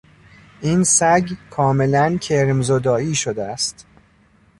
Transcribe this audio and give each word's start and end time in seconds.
این 0.61 0.83
سگ 0.83 1.29
کاملا 1.49 2.17
کرمزدایی 2.17 3.15
شده 3.15 3.43
است. 3.43 3.85